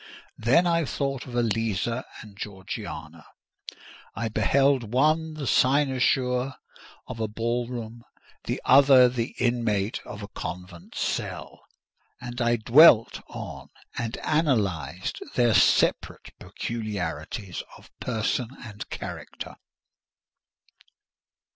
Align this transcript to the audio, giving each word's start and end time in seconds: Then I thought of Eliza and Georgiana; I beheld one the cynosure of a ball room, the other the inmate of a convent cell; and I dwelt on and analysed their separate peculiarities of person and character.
Then 0.39 0.65
I 0.65 0.83
thought 0.85 1.27
of 1.27 1.35
Eliza 1.35 2.05
and 2.23 2.35
Georgiana; 2.35 3.23
I 4.15 4.29
beheld 4.29 4.91
one 4.93 5.35
the 5.35 5.45
cynosure 5.45 6.55
of 7.05 7.19
a 7.19 7.27
ball 7.27 7.67
room, 7.67 8.03
the 8.45 8.59
other 8.65 9.07
the 9.07 9.35
inmate 9.37 9.99
of 10.03 10.23
a 10.23 10.27
convent 10.29 10.95
cell; 10.95 11.61
and 12.19 12.41
I 12.41 12.55
dwelt 12.55 13.21
on 13.27 13.69
and 13.95 14.17
analysed 14.23 15.21
their 15.35 15.53
separate 15.53 16.33
peculiarities 16.39 17.61
of 17.77 17.91
person 17.99 18.49
and 18.63 18.89
character. 18.89 19.55